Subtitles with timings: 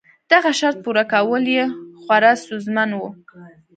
[0.31, 1.63] دغه شرط پوره کول یې
[2.01, 2.99] خورا ستونزمن و.